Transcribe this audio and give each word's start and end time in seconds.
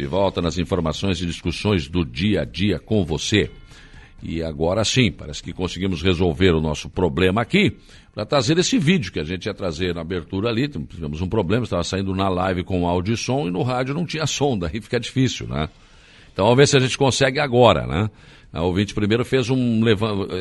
De 0.00 0.06
volta 0.06 0.40
nas 0.40 0.56
informações 0.56 1.20
e 1.20 1.26
discussões 1.26 1.86
do 1.86 2.06
dia 2.06 2.40
a 2.40 2.44
dia 2.46 2.78
com 2.78 3.04
você. 3.04 3.50
E 4.22 4.42
agora 4.42 4.82
sim, 4.82 5.12
parece 5.12 5.42
que 5.42 5.52
conseguimos 5.52 6.00
resolver 6.00 6.52
o 6.52 6.60
nosso 6.60 6.88
problema 6.88 7.42
aqui 7.42 7.76
para 8.14 8.24
trazer 8.24 8.56
esse 8.56 8.78
vídeo 8.78 9.12
que 9.12 9.20
a 9.20 9.24
gente 9.24 9.44
ia 9.44 9.52
trazer 9.52 9.94
na 9.94 10.00
abertura 10.00 10.48
ali. 10.48 10.66
Tivemos 10.68 11.20
um 11.20 11.28
problema, 11.28 11.64
estava 11.64 11.84
saindo 11.84 12.14
na 12.14 12.30
live 12.30 12.64
com 12.64 12.88
áudio 12.88 13.12
e 13.12 13.16
som 13.18 13.46
e 13.46 13.50
no 13.50 13.62
rádio 13.62 13.92
não 13.92 14.06
tinha 14.06 14.26
som, 14.26 14.56
daí 14.58 14.80
fica 14.80 14.98
difícil, 14.98 15.46
né? 15.46 15.68
Então 16.32 16.46
vamos 16.46 16.56
ver 16.56 16.66
se 16.66 16.78
a 16.78 16.80
gente 16.80 16.96
consegue 16.96 17.38
agora, 17.38 17.86
né? 17.86 18.08
A 18.52 18.62
ouvinte 18.62 18.94
primeiro 18.94 19.24
fez 19.24 19.48
um. 19.48 19.88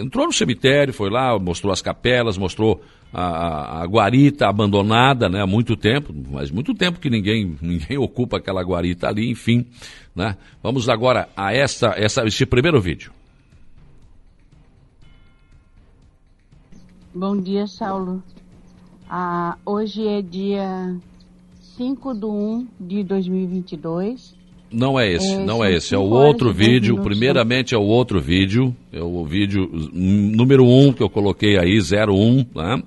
entrou 0.02 0.26
no 0.26 0.34
cemitério, 0.34 0.92
foi 0.92 1.12
lá, 1.12 1.38
mostrou 1.38 1.72
as 1.72 1.82
capelas, 1.82 2.40
mostrou 2.40 2.82
a, 3.14 3.82
a, 3.82 3.86
guarita 3.86 4.48
abandonada 4.48 5.30
né, 5.30 5.44
há 5.44 5.48
muito 5.48 5.76
tempo, 5.76 6.12
mas 6.32 6.50
muito 6.50 6.74
tempo 6.74 7.00
que 7.00 7.10
ninguém, 7.10 7.56
ninguém 7.62 8.00
ocupa 8.00 8.38
aquela 8.38 8.64
guarita 8.64 9.08
ali, 9.08 9.30
enfim. 9.30 9.66
Né? 10.16 10.36
Vamos 10.64 10.90
agora 10.90 11.30
a 11.38 11.54
essa, 11.54 11.94
essa, 11.96 12.24
esse 12.26 12.48
primeiro 12.48 12.82
vídeo. 12.82 13.12
Bom 17.14 17.40
dia, 17.40 17.68
Saulo. 17.68 18.24
Ah, 19.08 19.58
hoje 19.64 20.08
é 20.08 20.22
dia 20.22 20.96
5 21.78 22.14
de 22.16 22.26
1 22.26 22.68
de 22.80 23.04
2022. 23.04 24.39
Não 24.72 25.00
é 25.00 25.12
esse, 25.12 25.34
é, 25.34 25.44
não 25.44 25.64
é 25.64 25.74
esse, 25.74 25.96
é 25.96 25.98
o 25.98 26.10
outro 26.10 26.54
vídeo. 26.54 27.02
Primeiramente 27.02 27.74
é 27.74 27.78
o 27.78 27.84
outro 27.84 28.22
vídeo, 28.22 28.76
é 28.92 29.02
o 29.02 29.26
vídeo 29.26 29.70
número 29.94 30.64
1 30.64 30.88
um 30.88 30.94
que 30.94 31.02
eu 31.02 31.10
coloquei 31.10 31.58
aí, 31.58 31.80
01, 31.80 32.46
né? 32.56 32.84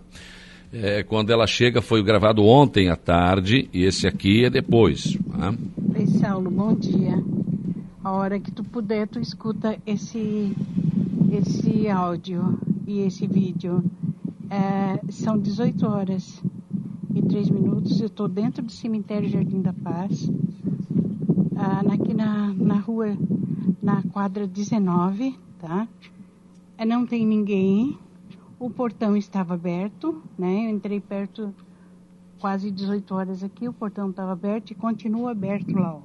É, 0.72 1.02
quando 1.02 1.30
ela 1.30 1.46
chega 1.46 1.82
foi 1.82 2.02
gravado 2.02 2.42
ontem 2.44 2.88
à 2.88 2.96
tarde 2.96 3.68
e 3.74 3.84
esse 3.84 4.06
aqui 4.06 4.46
é 4.46 4.50
depois. 4.50 5.18
Né? 5.26 5.54
Oi, 5.94 6.06
Saulo, 6.06 6.50
bom 6.50 6.74
dia. 6.74 7.22
A 8.02 8.10
hora 8.10 8.40
que 8.40 8.50
tu 8.50 8.64
puder, 8.64 9.06
tu 9.06 9.20
escuta 9.20 9.76
esse, 9.86 10.56
esse 11.30 11.88
áudio 11.88 12.58
e 12.86 13.00
esse 13.00 13.26
vídeo. 13.26 13.84
É, 14.50 14.98
são 15.10 15.38
18 15.38 15.86
horas 15.86 16.42
e 17.14 17.20
3 17.20 17.50
minutos. 17.50 18.00
Eu 18.00 18.06
estou 18.06 18.26
dentro 18.26 18.62
do 18.62 18.72
cemitério 18.72 19.28
Jardim 19.28 19.60
da 19.60 19.74
Paz, 19.74 20.30
ah, 21.56 21.82
aqui 21.92 22.14
na, 22.14 22.52
na 22.54 22.78
rua, 22.78 23.16
na 23.82 24.02
quadra 24.02 24.46
19, 24.46 25.38
tá? 25.58 25.88
É, 26.78 26.84
não 26.84 27.06
tem 27.06 27.26
ninguém. 27.26 27.98
O 28.58 28.70
portão 28.70 29.16
estava 29.16 29.54
aberto, 29.54 30.22
né? 30.38 30.66
Eu 30.66 30.70
entrei 30.70 31.00
perto, 31.00 31.54
quase 32.38 32.70
18 32.70 33.14
horas 33.14 33.42
aqui, 33.42 33.68
o 33.68 33.72
portão 33.72 34.10
estava 34.10 34.32
aberto 34.32 34.70
e 34.70 34.74
continua 34.74 35.32
aberto 35.32 35.72
lá, 35.72 35.96
ó. 35.96 36.02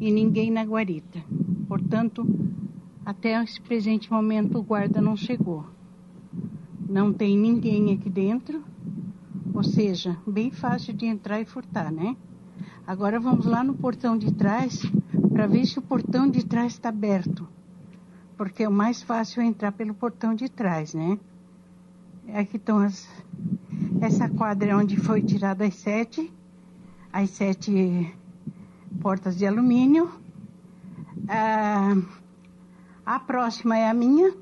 E 0.00 0.10
ninguém 0.10 0.50
na 0.50 0.62
guarita. 0.62 1.22
Portanto, 1.68 2.26
até 3.04 3.42
esse 3.42 3.60
presente 3.60 4.10
momento 4.10 4.58
o 4.58 4.62
guarda 4.62 5.00
não 5.00 5.16
chegou. 5.16 5.64
Não 6.88 7.12
tem 7.12 7.36
ninguém 7.36 7.92
aqui 7.92 8.10
dentro, 8.10 8.62
ou 9.52 9.62
seja, 9.62 10.16
bem 10.26 10.50
fácil 10.50 10.92
de 10.92 11.06
entrar 11.06 11.40
e 11.40 11.44
furtar, 11.44 11.90
né? 11.90 12.16
Agora 12.86 13.18
vamos 13.18 13.46
lá 13.46 13.64
no 13.64 13.72
portão 13.72 14.16
de 14.16 14.30
trás 14.30 14.82
para 15.32 15.46
ver 15.46 15.64
se 15.64 15.78
o 15.78 15.82
portão 15.82 16.30
de 16.30 16.44
trás 16.44 16.74
está 16.74 16.90
aberto. 16.90 17.48
Porque 18.36 18.62
é 18.62 18.68
o 18.68 18.72
mais 18.72 19.02
fácil 19.02 19.42
entrar 19.42 19.72
pelo 19.72 19.94
portão 19.94 20.34
de 20.34 20.50
trás, 20.50 20.92
né? 20.92 21.18
Aqui 22.34 22.56
estão 22.56 22.78
as. 22.78 23.08
Essa 24.02 24.28
quadra 24.28 24.72
é 24.72 24.76
onde 24.76 24.98
foi 24.98 25.22
tirada 25.22 25.64
as 25.64 25.74
sete, 25.76 26.30
as 27.10 27.30
sete 27.30 28.14
portas 29.00 29.36
de 29.36 29.46
alumínio. 29.46 30.10
Ah, 31.26 31.96
a 33.04 33.18
próxima 33.18 33.78
é 33.78 33.88
a 33.88 33.94
minha, 33.94 34.34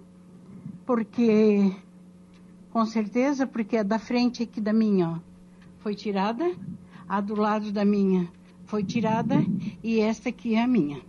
porque 0.85 1.75
com 2.71 2.85
certeza, 2.87 3.47
porque 3.47 3.77
a 3.77 3.83
da 3.83 3.99
frente 3.99 4.43
aqui 4.43 4.61
da 4.61 4.73
minha 4.73 5.11
ó, 5.11 5.19
foi 5.79 5.95
tirada, 5.95 6.55
a 7.09 7.21
do 7.21 7.35
lado 7.35 7.71
da 7.71 7.85
minha 7.85 8.29
foi 8.73 8.83
tirada 8.83 9.35
e 9.85 10.01
esta 10.01 10.31
aqui 10.31 10.55
é 10.55 10.63
a 10.63 10.67
minha. 10.67 11.03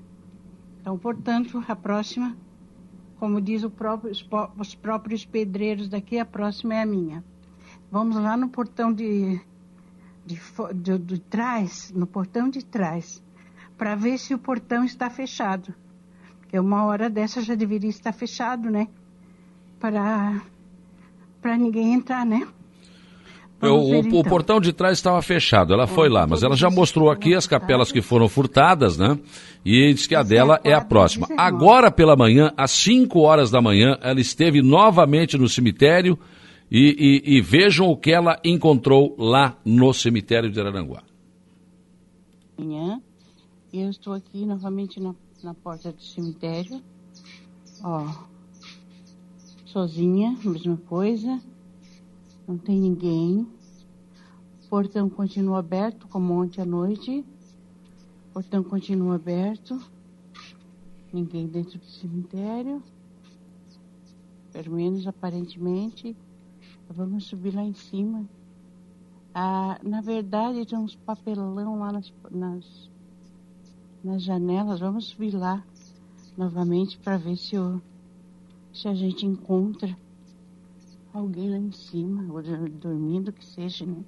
Então, 0.81 0.97
portanto, 0.97 1.63
a 1.66 1.74
próxima, 1.74 2.35
como 3.18 3.40
diz 3.40 3.66
próprio, 3.68 4.12
os 4.57 4.75
próprios 4.75 5.24
pedreiros 5.24 5.88
daqui, 5.88 6.19
a 6.19 6.25
próxima 6.25 6.74
é 6.74 6.81
a 6.81 6.85
minha. 6.85 7.24
Vamos 7.90 8.18
lá 8.18 8.35
no 8.35 8.50
portão 8.50 8.91
de, 8.91 9.40
de, 10.25 10.38
de, 10.75 10.97
de 10.97 11.19
trás, 11.22 11.90
no 11.96 12.06
portão 12.06 12.50
de 12.50 12.66
trás, 12.66 13.24
para 13.78 13.95
ver 13.95 14.18
se 14.18 14.34
o 14.34 14.38
portão 14.38 14.84
está 14.84 15.09
fechado. 15.09 15.74
Porque 16.40 16.59
uma 16.59 16.84
hora 16.84 17.09
dessa 17.09 17.41
já 17.41 17.56
deveria 17.56 17.90
estar 17.90 18.12
fechado, 18.12 18.69
né? 18.69 18.90
Para 19.80 20.41
para 21.41 21.57
ninguém 21.57 21.94
entrar, 21.94 22.25
né? 22.25 22.45
O, 23.72 23.90
ver, 23.90 23.97
então. 24.06 24.19
o, 24.19 24.24
portão 24.24 24.59
de 24.59 24.74
trás 24.74 24.97
estava 24.97 25.22
fechado, 25.22 25.74
ela 25.74 25.88
foi 25.88 26.09
lá, 26.09 26.28
mas 26.28 26.44
ela 26.44 26.56
já 26.56 26.69
mostrou 26.69 27.09
aqui 27.09 27.34
as 27.34 27.47
capelas 27.47 27.91
que 27.91 28.01
foram 28.01 28.28
furtadas, 28.28 28.97
né? 28.97 29.18
E 29.66 29.94
diz 29.94 30.07
que 30.07 30.16
a 30.16 30.19
é 30.19 30.24
dela 30.24 30.59
é 30.63 30.74
a 30.74 30.81
próxima. 30.81 31.28
Agora 31.38 31.91
pela 31.91 32.16
manhã, 32.16 32.51
às 32.57 32.72
5 32.72 33.19
horas 33.19 33.50
da 33.50 33.62
manhã, 33.62 33.97
ela 34.01 34.19
esteve 34.19 34.62
novamente 34.62 35.38
no 35.38 35.47
cemitério 35.47 36.18
e, 36.69 37.22
e, 37.25 37.38
e 37.38 37.41
vejam 37.41 37.88
o 37.88 37.96
que 37.96 38.12
ela 38.12 38.40
encontrou 38.44 39.16
lá 39.18 39.57
no 39.63 39.94
cemitério 39.94 40.51
de 40.51 40.59
Araranguá. 40.59 41.03
Amanhã, 42.57 43.01
eu 43.72 43.90
estou 43.90 44.13
aqui 44.13 44.45
novamente 44.45 45.00
na, 45.00 45.16
na 45.44 45.53
porta 45.53 45.91
do 45.91 46.01
cemitério, 46.01 46.81
ó, 47.84 48.07
sozinha, 49.66 50.38
mesma 50.44 50.78
coisa, 50.78 51.40
não 52.48 52.58
tem 52.58 52.80
ninguém. 52.80 53.48
O 54.66 54.70
portão 54.70 55.09
continua 55.09 55.59
aberto, 55.59 56.08
como 56.08 56.34
ontem 56.34 56.62
à 56.62 56.66
noite. 56.66 57.24
O 58.30 58.34
portão 58.34 58.64
continua 58.64 59.16
aberto. 59.16 59.80
Ninguém 61.12 61.48
dentro 61.48 61.80
do 61.80 61.86
cemitério. 61.86 62.84
Pelo 64.52 64.76
menos 64.76 65.08
aparentemente. 65.08 66.16
Vamos 66.90 67.26
subir 67.26 67.56
lá 67.56 67.64
em 67.64 67.74
cima. 67.74 68.28
Ah, 69.34 69.80
na 69.81 70.02
verdade, 70.02 70.66
tem 70.66 70.78
uns 70.78 70.96
papelão 70.96 71.80
lá 71.80 71.92
nas, 71.92 72.14
nas, 72.30 72.90
nas 74.04 74.22
janelas. 74.22 74.80
Vamos 74.80 75.06
subir 75.06 75.34
lá 75.34 75.64
novamente 76.38 76.98
para 76.98 77.18
ver 77.18 77.38
se 77.38 77.56
se 78.74 78.88
a 78.88 78.94
gente 78.96 79.24
encontra 79.24 79.96
alguém 81.13 81.50
lá 81.50 81.57
em 81.57 81.72
cima, 81.72 82.34
ou 82.34 82.41
dormindo, 82.69 83.31
que 83.31 83.46
seja, 83.46 83.85
né? 83.85 84.03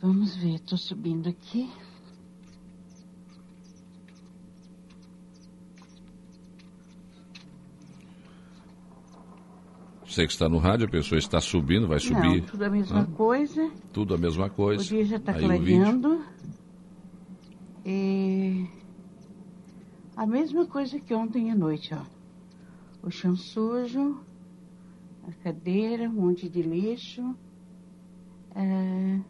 Vamos 0.00 0.36
ver, 0.36 0.60
tô 0.60 0.76
subindo 0.76 1.28
aqui. 1.28 1.68
Você 10.06 10.26
que 10.26 10.32
está 10.32 10.48
no 10.48 10.58
rádio, 10.58 10.86
a 10.86 10.90
pessoa 10.90 11.18
está 11.18 11.40
subindo, 11.40 11.86
vai 11.86 12.00
subir. 12.00 12.40
Não, 12.40 12.46
tudo 12.46 12.64
a 12.64 12.70
mesma 12.70 13.06
coisa. 13.06 13.70
Tudo 13.92 14.14
a 14.14 14.18
mesma 14.18 14.48
coisa. 14.48 14.82
O 14.82 14.86
dia 14.86 15.04
já 15.04 15.16
está 15.16 15.32
clareando. 15.32 16.24
E 17.84 18.66
a 20.16 20.26
mesma 20.26 20.66
coisa 20.66 20.98
que 20.98 21.14
ontem 21.14 21.50
à 21.50 21.54
noite, 21.54 21.94
ó 21.94 22.18
o 23.02 23.10
chão 23.10 23.36
sujo, 23.36 24.20
a 25.28 25.32
cadeira, 25.42 26.08
um 26.08 26.14
monte 26.14 26.48
de 26.48 26.62
lixo, 26.62 27.36
é, 28.54 29.20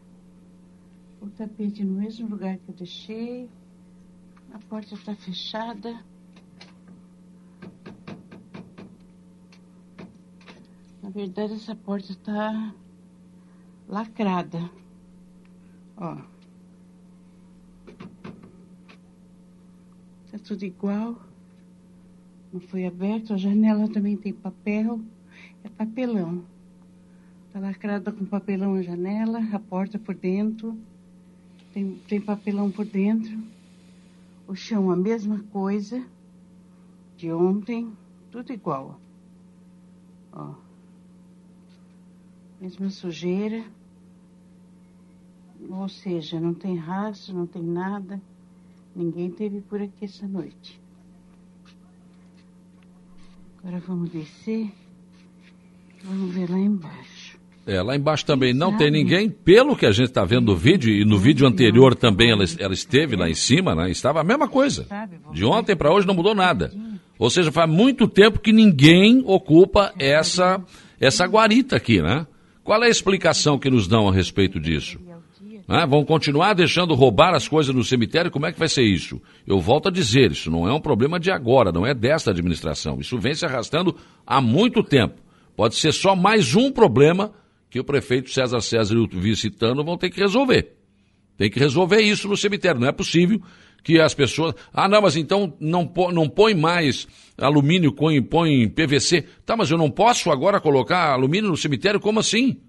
o 1.19 1.29
tapete 1.29 1.83
no 1.83 1.99
mesmo 1.99 2.29
lugar 2.29 2.57
que 2.57 2.69
eu 2.69 2.75
deixei, 2.75 3.49
a 4.53 4.59
porta 4.59 4.93
está 4.93 5.13
fechada. 5.13 6.03
Na 11.03 11.09
verdade, 11.09 11.53
essa 11.53 11.75
porta 11.75 12.11
está 12.11 12.73
lacrada. 13.87 14.69
Ó. 15.97 16.15
Tá 20.31 20.39
tudo 20.45 20.63
igual. 20.63 21.19
Não 22.53 22.59
foi 22.61 22.85
aberto. 22.85 23.33
A 23.33 23.37
janela 23.37 23.91
também 23.91 24.15
tem 24.15 24.31
papel. 24.31 25.01
É 25.63 25.69
papelão. 25.69 26.43
Está 27.47 27.59
lacrada 27.59 28.11
com 28.11 28.25
papelão 28.25 28.75
a 28.75 28.81
janela, 28.81 29.39
a 29.53 29.59
porta 29.59 29.97
por 29.97 30.15
dentro. 30.15 30.77
Tem, 31.73 31.95
tem 32.07 32.21
papelão 32.21 32.71
por 32.71 32.85
dentro. 32.85 33.37
O 34.47 34.55
chão 34.55 34.91
a 34.91 34.95
mesma 34.95 35.39
coisa 35.51 36.05
de 37.17 37.31
ontem. 37.31 37.91
Tudo 38.31 38.53
igual. 38.53 38.99
Ó. 40.31 40.53
Mesma 42.61 42.89
sujeira. 42.89 43.63
Ou 45.69 45.89
seja, 45.89 46.39
não 46.39 46.53
tem 46.53 46.77
rastro, 46.77 47.35
não 47.35 47.47
tem 47.47 47.63
nada. 47.63 48.21
Ninguém 48.95 49.29
teve 49.31 49.61
por 49.61 49.81
aqui 49.81 50.05
essa 50.05 50.27
noite. 50.27 50.79
Agora 53.57 53.79
vamos 53.79 54.09
descer. 54.09 54.71
Vamos 56.03 56.33
ver 56.33 56.49
lá 56.49 56.57
embaixo. 56.57 57.39
É, 57.69 57.83
lá 57.83 57.95
embaixo 57.95 58.25
também 58.25 58.51
não 58.51 58.75
tem 58.75 58.89
ninguém. 58.89 59.29
Pelo 59.29 59.75
que 59.75 59.85
a 59.85 59.91
gente 59.91 60.07
está 60.07 60.25
vendo 60.25 60.47
no 60.47 60.55
vídeo, 60.55 60.91
e 60.91 61.05
no 61.05 61.19
vídeo 61.19 61.47
anterior 61.47 61.93
também 61.93 62.31
ela, 62.31 62.43
ela 62.57 62.73
esteve 62.73 63.15
lá 63.15 63.29
em 63.29 63.35
cima, 63.35 63.75
né? 63.75 63.91
Estava 63.91 64.21
a 64.21 64.23
mesma 64.23 64.47
coisa. 64.47 64.87
De 65.31 65.45
ontem 65.45 65.75
para 65.75 65.93
hoje 65.93 66.07
não 66.07 66.15
mudou 66.15 66.33
nada. 66.33 66.73
Ou 67.19 67.29
seja, 67.29 67.51
faz 67.51 67.69
muito 67.69 68.07
tempo 68.07 68.39
que 68.39 68.51
ninguém 68.51 69.21
ocupa 69.23 69.93
essa, 69.99 70.59
essa 70.99 71.25
guarita 71.25 71.75
aqui, 71.75 72.01
né? 72.01 72.25
Qual 72.63 72.81
é 72.81 72.87
a 72.87 72.89
explicação 72.89 73.59
que 73.59 73.69
nos 73.69 73.87
dão 73.87 74.09
a 74.09 74.11
respeito 74.11 74.59
disso? 74.59 74.99
Né? 75.67 75.85
Vão 75.85 76.03
continuar 76.03 76.53
deixando 76.53 76.95
roubar 76.95 77.35
as 77.35 77.47
coisas 77.47 77.75
no 77.75 77.83
cemitério? 77.83 78.31
Como 78.31 78.47
é 78.47 78.51
que 78.51 78.57
vai 78.57 78.67
ser 78.67 78.81
isso? 78.81 79.21
Eu 79.45 79.59
volto 79.59 79.89
a 79.89 79.91
dizer, 79.91 80.31
isso 80.31 80.49
não 80.49 80.67
é 80.67 80.73
um 80.73 80.81
problema 80.81 81.19
de 81.19 81.29
agora, 81.29 81.71
não 81.71 81.85
é 81.85 81.93
desta 81.93 82.31
administração. 82.31 82.99
Isso 82.99 83.19
vem 83.19 83.35
se 83.35 83.45
arrastando 83.45 83.95
há 84.25 84.41
muito 84.41 84.81
tempo. 84.81 85.21
Pode 85.55 85.75
ser 85.75 85.91
só 85.91 86.15
mais 86.15 86.55
um 86.55 86.71
problema 86.71 87.31
que 87.69 87.79
o 87.79 87.83
prefeito 87.83 88.29
César 88.29 88.61
César 88.61 88.95
e 88.95 88.97
o 88.97 89.07
vice-Tano 89.07 89.83
vão 89.83 89.97
ter 89.97 90.09
que 90.09 90.19
resolver. 90.19 90.75
Tem 91.37 91.49
que 91.49 91.59
resolver 91.59 92.01
isso 92.01 92.27
no 92.27 92.35
cemitério. 92.35 92.81
Não 92.81 92.87
é 92.87 92.91
possível 92.91 93.41
que 93.83 93.99
as 93.99 94.13
pessoas. 94.13 94.53
Ah, 94.73 94.89
não, 94.89 95.01
mas 95.01 95.15
então 95.15 95.55
não, 95.59 95.91
não 96.11 96.27
põe 96.27 96.53
mais 96.53 97.07
alumínio, 97.37 97.93
põe, 97.93 98.21
põe 98.21 98.67
PVC. 98.67 99.25
Tá, 99.45 99.55
mas 99.55 99.71
eu 99.71 99.77
não 99.77 99.89
posso 99.89 100.31
agora 100.31 100.59
colocar 100.59 101.13
alumínio 101.13 101.49
no 101.49 101.57
cemitério? 101.57 101.99
Como 101.99 102.19
assim? 102.19 102.59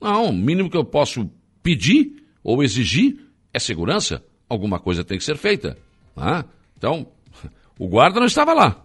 Não, 0.00 0.30
o 0.30 0.32
mínimo 0.32 0.68
que 0.68 0.76
eu 0.76 0.84
posso 0.84 1.30
pedir 1.62 2.22
ou 2.42 2.62
exigir 2.62 3.18
é 3.52 3.58
segurança. 3.58 4.22
Alguma 4.48 4.78
coisa 4.78 5.04
tem 5.04 5.16
que 5.16 5.24
ser 5.24 5.36
feita. 5.36 5.78
Ah, 6.16 6.44
então, 6.76 7.06
o 7.78 7.88
guarda 7.88 8.18
não 8.20 8.26
estava 8.26 8.52
lá. 8.52 8.84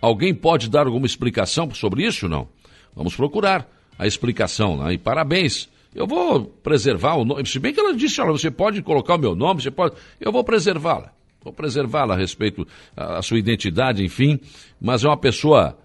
Alguém 0.00 0.32
pode 0.32 0.68
dar 0.68 0.86
alguma 0.86 1.06
explicação 1.06 1.74
sobre 1.74 2.06
isso? 2.06 2.28
Não. 2.28 2.48
Vamos 2.94 3.16
procurar 3.16 3.68
a 3.98 4.06
explicação. 4.06 4.76
Né? 4.76 4.94
E 4.94 4.98
parabéns. 4.98 5.68
Eu 5.94 6.06
vou 6.06 6.44
preservar 6.44 7.16
o 7.16 7.24
nome. 7.24 7.46
Se 7.46 7.58
bem 7.58 7.72
que 7.72 7.80
ela 7.80 7.94
disse, 7.94 8.20
olha, 8.20 8.30
você 8.30 8.50
pode 8.50 8.82
colocar 8.82 9.16
o 9.16 9.18
meu 9.18 9.34
nome, 9.34 9.62
você 9.62 9.70
pode. 9.70 9.96
Eu 10.20 10.30
vou 10.30 10.44
preservá-la. 10.44 11.12
Vou 11.42 11.52
preservá-la 11.52 12.14
a 12.14 12.16
respeito 12.16 12.66
da 12.94 13.22
sua 13.22 13.38
identidade, 13.38 14.04
enfim. 14.04 14.38
Mas 14.80 15.02
é 15.02 15.08
uma 15.08 15.16
pessoa 15.16 15.76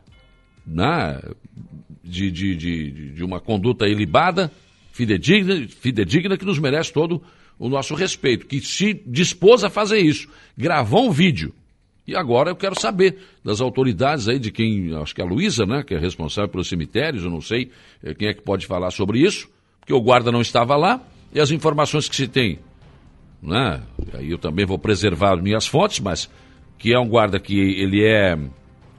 né, 0.66 1.20
de, 2.04 2.30
de, 2.30 2.56
de, 2.56 2.92
de 3.12 3.24
uma 3.24 3.40
conduta 3.40 3.88
ilibada, 3.88 4.52
fidedigna, 4.92 5.68
fidedigna, 5.68 6.38
que 6.38 6.46
nos 6.46 6.60
merece 6.60 6.92
todo 6.92 7.24
o 7.58 7.70
nosso 7.70 7.96
respeito, 7.96 8.46
que 8.46 8.60
se 8.60 8.94
dispôs 9.06 9.64
a 9.64 9.70
fazer 9.70 10.00
isso. 10.00 10.28
Gravou 10.58 11.08
um 11.08 11.12
vídeo. 11.12 11.54
E 12.06 12.16
agora 12.16 12.52
eu 12.52 12.56
quero 12.56 12.80
saber 12.80 13.18
das 13.44 13.62
autoridades 13.62 14.28
aí, 14.28 14.38
de 14.38 14.52
quem, 14.52 14.94
acho 14.96 15.16
que 15.16 15.22
é 15.22 15.24
a 15.24 15.28
Luísa, 15.28 15.66
né, 15.66 15.84
que 15.84 15.94
é 15.94 15.98
responsável 15.98 16.50
pelos 16.50 16.68
cemitérios, 16.68 17.24
eu 17.24 17.30
não 17.30 17.40
sei 17.40 17.72
eh, 18.04 18.14
quem 18.14 18.28
é 18.28 18.34
que 18.34 18.42
pode 18.42 18.68
falar 18.68 18.92
sobre 18.92 19.20
isso, 19.20 19.50
porque 19.80 19.94
o 19.94 20.02
guarda 20.02 20.32
não 20.32 20.42
estava 20.42 20.76
lá, 20.76 21.02
e 21.34 21.40
as 21.40 21.50
informações 21.50 22.10
que 22.10 22.16
se 22.16 22.28
tem, 22.28 22.60
né, 23.42 23.82
aí 24.14 24.30
eu 24.30 24.38
também 24.38 24.66
vou 24.66 24.78
preservar 24.78 25.38
minhas 25.38 25.66
fontes, 25.66 26.02
mas 26.02 26.30
que 26.78 26.94
é 26.94 27.00
um 27.00 27.08
guarda 27.08 27.40
que 27.40 27.58
ele 27.58 28.04
é 28.04 28.38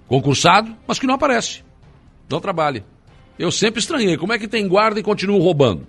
concursado, 0.09 0.75
mas 0.87 0.99
que 0.99 1.07
não 1.07 1.15
aparece, 1.15 1.63
não 2.31 2.41
trabalha. 2.41 2.85
Eu 3.39 3.51
sempre 3.51 3.81
estranhei, 3.81 4.17
como 4.17 4.33
é 4.33 4.39
que 4.39 4.49
tem 4.49 4.67
guarda 4.67 4.99
e 4.99 5.03
continua 5.03 5.39
roubando? 5.39 5.87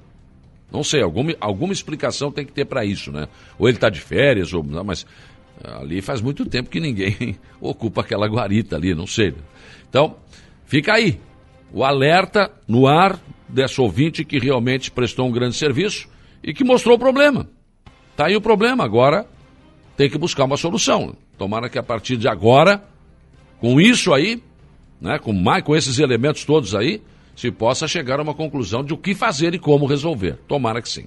Não 0.71 0.83
sei, 0.83 1.01
alguma, 1.01 1.33
alguma 1.39 1.71
explicação 1.71 2.31
tem 2.31 2.45
que 2.45 2.51
ter 2.51 2.65
para 2.65 2.83
isso, 2.83 3.11
né? 3.11 3.27
Ou 3.57 3.69
ele 3.69 3.77
está 3.77 3.89
de 3.89 4.01
férias, 4.01 4.51
ou 4.51 4.63
mas 4.83 5.05
ali 5.79 6.01
faz 6.01 6.21
muito 6.21 6.45
tempo 6.45 6.69
que 6.69 6.79
ninguém 6.79 7.37
ocupa 7.59 8.01
aquela 8.01 8.27
guarita 8.27 8.75
ali, 8.75 8.93
não 8.93 9.07
sei. 9.07 9.33
Então, 9.89 10.15
fica 10.65 10.93
aí 10.93 11.19
o 11.71 11.83
alerta 11.83 12.51
no 12.67 12.87
ar 12.87 13.19
dessa 13.47 13.81
ouvinte 13.81 14.23
que 14.23 14.39
realmente 14.39 14.91
prestou 14.91 15.27
um 15.27 15.31
grande 15.31 15.55
serviço 15.55 16.07
e 16.43 16.53
que 16.53 16.63
mostrou 16.63 16.95
o 16.95 16.99
problema. 16.99 17.47
Está 18.11 18.27
aí 18.27 18.35
o 18.35 18.41
problema, 18.41 18.83
agora 18.83 19.27
tem 19.97 20.09
que 20.09 20.17
buscar 20.17 20.45
uma 20.45 20.57
solução. 20.57 21.15
Tomara 21.37 21.69
que 21.69 21.77
a 21.77 21.83
partir 21.83 22.17
de 22.17 22.27
agora, 22.27 22.83
com 23.59 23.79
isso 23.79 24.13
aí, 24.13 24.41
né, 24.99 25.19
com, 25.19 25.33
mais, 25.33 25.63
com 25.63 25.75
esses 25.75 25.99
elementos 25.99 26.45
todos 26.45 26.75
aí, 26.75 27.01
se 27.35 27.51
possa 27.51 27.87
chegar 27.87 28.19
a 28.19 28.23
uma 28.23 28.33
conclusão 28.33 28.83
de 28.83 28.93
o 28.93 28.97
que 28.97 29.13
fazer 29.13 29.53
e 29.53 29.59
como 29.59 29.85
resolver. 29.85 30.37
Tomara 30.47 30.81
que 30.81 30.89
sim. 30.89 31.05